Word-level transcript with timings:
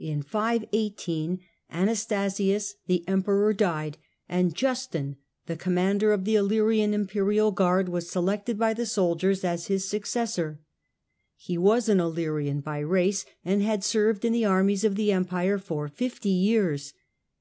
In 0.00 0.22
518 0.22 1.38
Anastasius 1.70 2.74
the 2.88 3.06
Emperor 3.06 3.52
died, 3.52 3.98
and 4.28 4.52
Justin, 4.52 5.14
the 5.46 5.54
commander 5.54 6.10
of 6.12 6.24
the 6.24 6.34
Illyrian 6.34 6.92
Imperial 6.92 7.52
guard, 7.52 7.88
was 7.88 8.10
selected 8.10 8.58
by 8.58 8.74
the 8.74 8.84
soldiers 8.84 9.44
as 9.44 9.68
his 9.68 9.88
successor. 9.88 10.60
He 11.36 11.56
was 11.56 11.88
an 11.88 12.00
Illyrian 12.00 12.58
by 12.58 12.80
race, 12.80 13.24
and 13.44 13.62
had 13.62 13.84
served 13.84 14.24
in 14.24 14.32
the 14.32 14.44
armies 14.44 14.82
of 14.82 14.96
the 14.96 15.12
Empire 15.12 15.56
for 15.60 15.86
fifty 15.86 16.30
years. 16.30 16.92